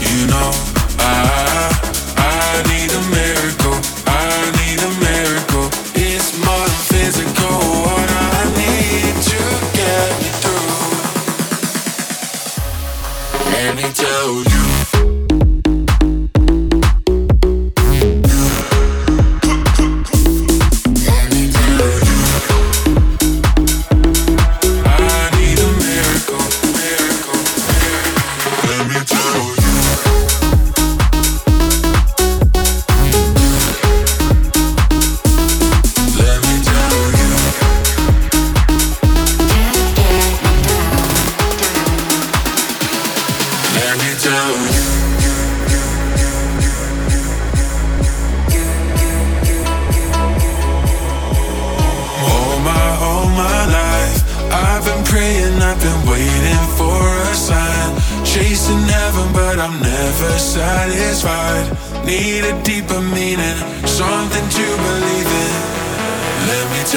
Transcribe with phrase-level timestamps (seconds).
[0.00, 0.50] you know,
[0.98, 1.70] I
[2.16, 3.67] I need a miracle.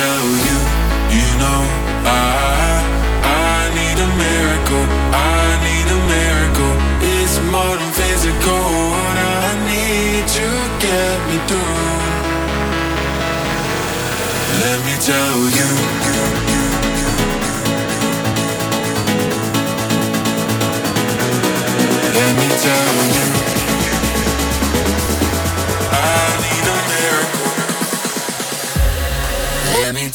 [0.02, 0.58] Tell you,
[1.16, 1.91] you know,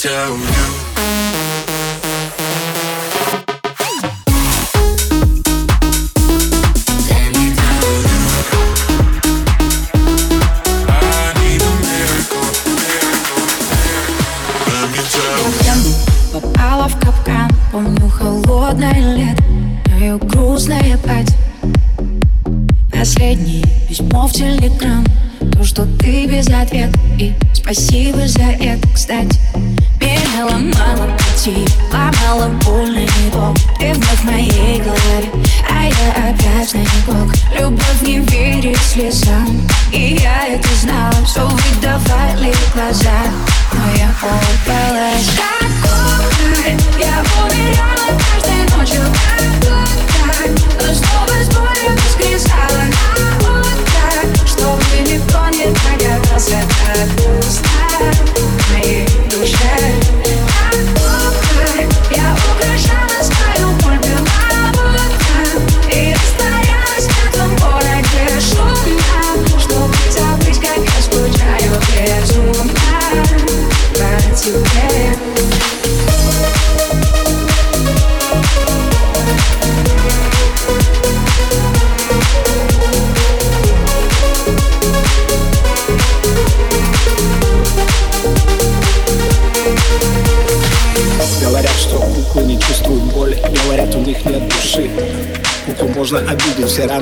[0.06, 0.28] Я
[16.32, 19.42] попала в капкан Помню холодное лето
[19.90, 21.36] Мое грустное платье.
[22.92, 25.04] Последнее письмо в телеграм
[25.52, 28.45] То, что ты без ответа И спасибо за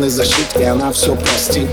[0.05, 1.69] обидеть, все раны зашить И она все простит.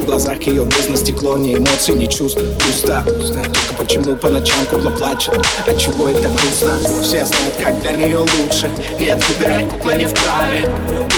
[0.00, 2.40] В глазах ее бездна стекло, ни эмоций, ни чувств.
[2.58, 5.34] Пусто, только почему по ночам кукла плачет?
[5.66, 6.78] От чего это грустно?
[7.02, 8.70] Все знают, как для нее лучше.
[8.98, 10.68] Нет, выбирать кукла не вправе.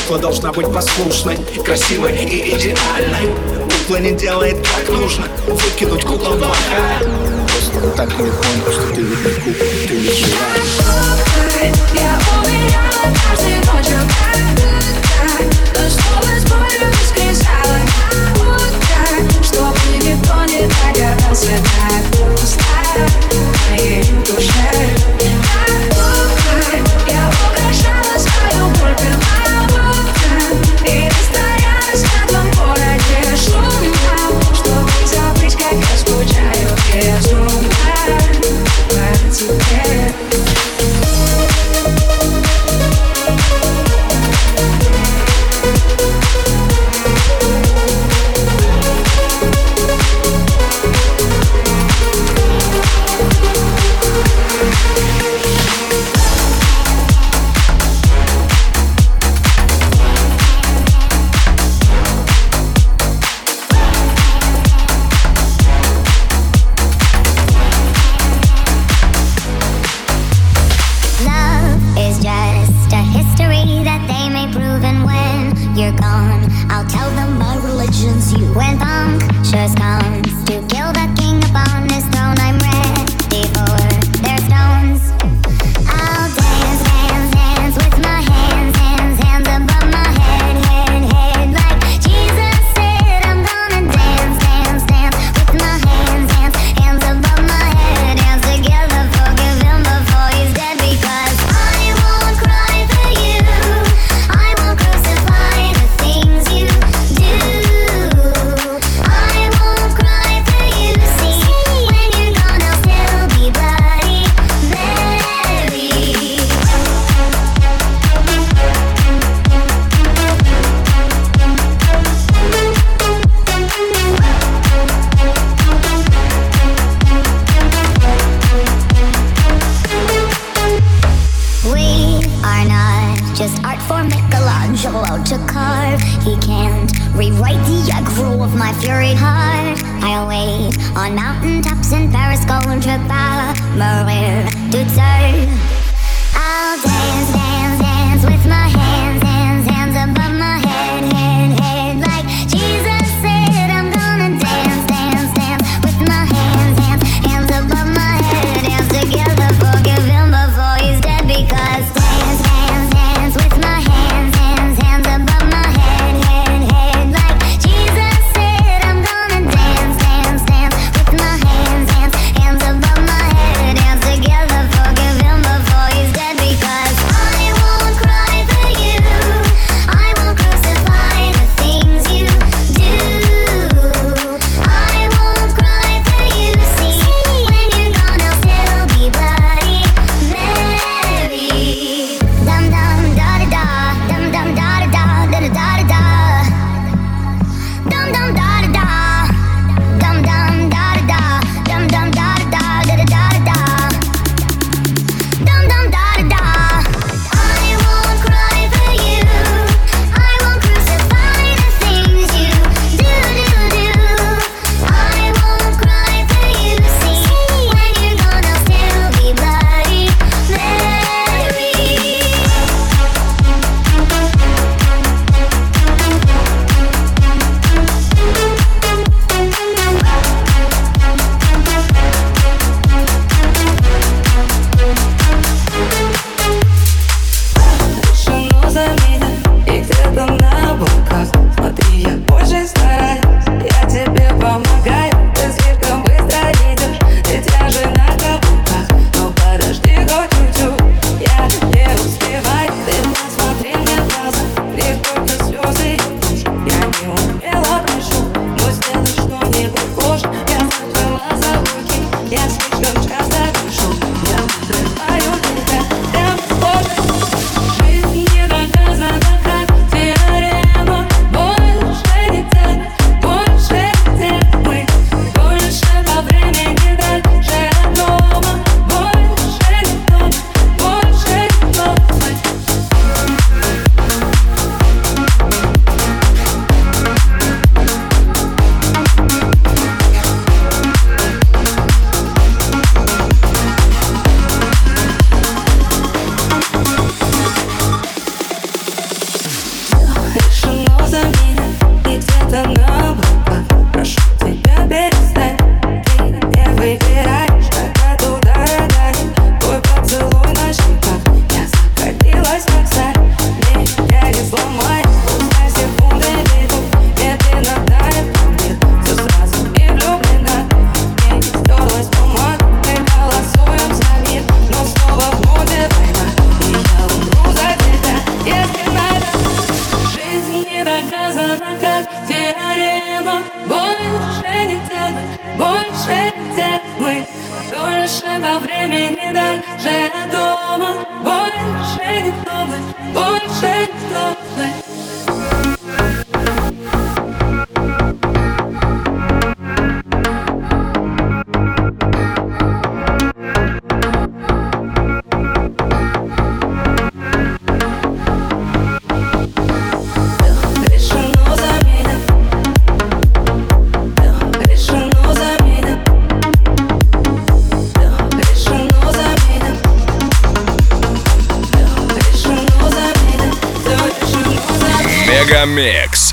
[0.03, 3.35] Кукла должна быть послушной, красивой и идеальной.
[3.81, 5.25] Кукла не делает как нужно.
[5.47, 6.99] Выкинуть куклу плохая
[7.49, 10.62] Просто так не понял, что ты ведь не кукла, ты лишь живая
[11.94, 14.53] Я уверяла каждой ночью как
[15.35, 15.52] Но снова
[21.32, 21.49] догадался
[22.94, 25.31] Так в моей душе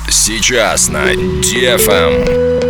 [0.08, 2.69] сейчас на DFM.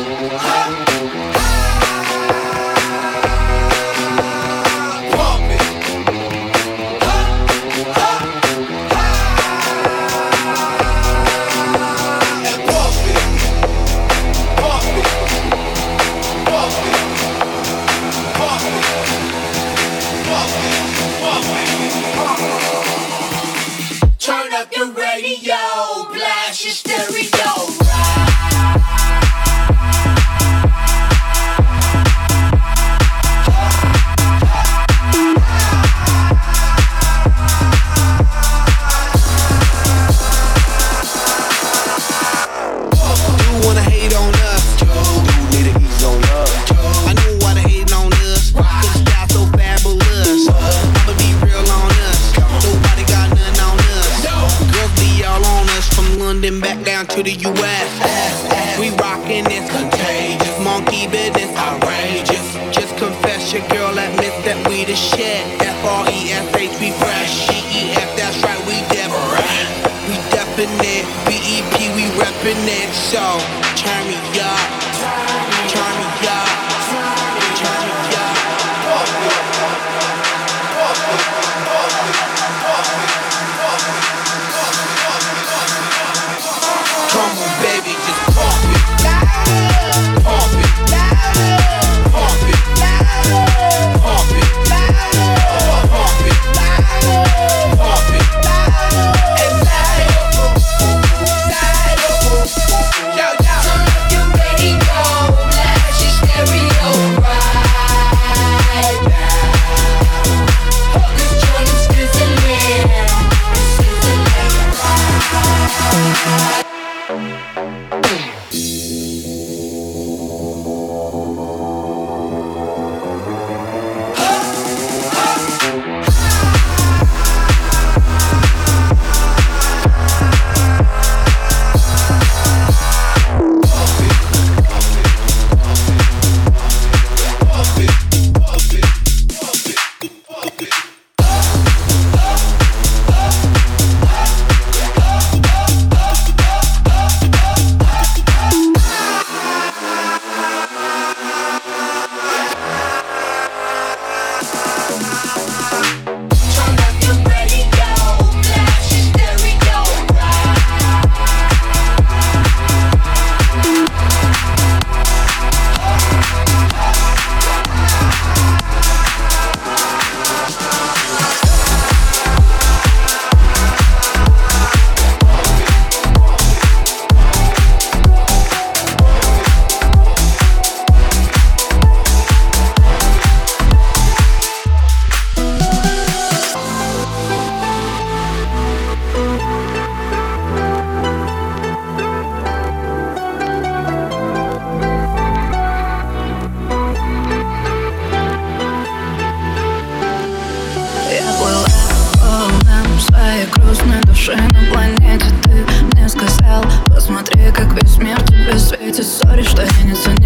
[73.21, 75.50] Turn me up.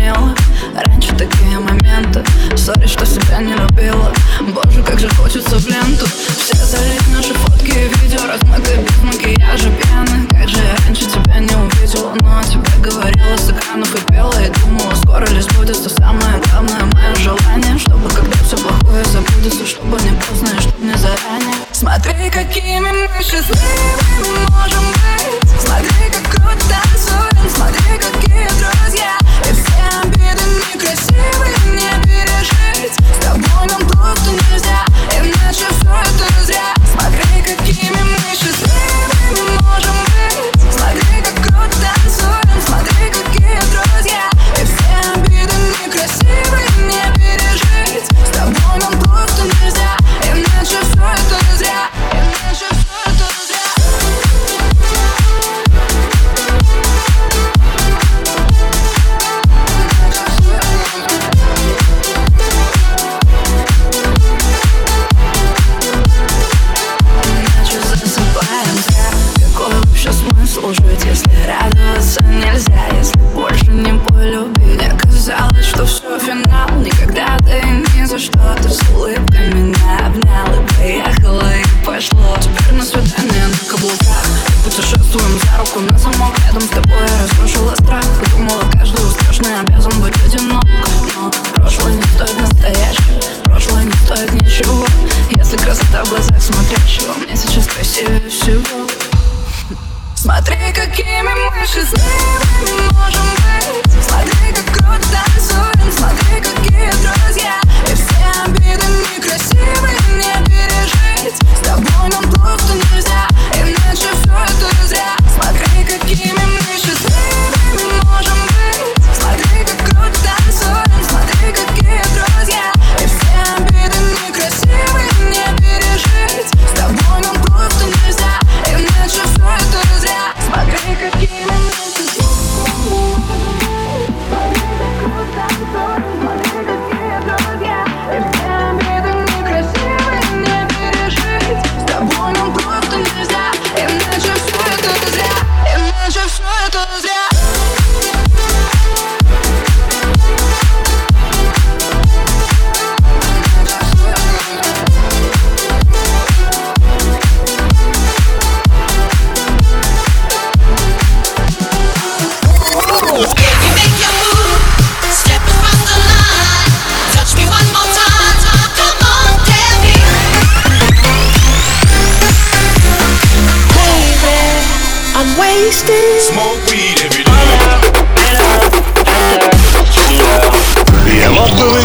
[0.06, 0.36] умела
[0.76, 2.24] Раньше такие моменты.
[2.56, 4.12] Сори, что себя не любила.
[4.42, 6.06] Боже, как же хочется в ленту.
[6.38, 8.20] Все залить наши фотки и видео.
[8.28, 12.14] Размытые без макияжа пьяны Как же я раньше тебя не увидела?
[12.22, 14.34] Но о тебе говорила с экранов и пела.
[14.42, 19.98] И думала, скоро ли сбудется самое главное Мое желание, чтобы когда все плохое забудется Чтобы
[20.02, 21.56] не поздно и чтобы не заранее.
[21.72, 25.62] Смотри, какими мы счастливыми можем быть.
[25.62, 27.50] Смотри, как круто танцуем.
[27.50, 29.25] Смотри, какие друзья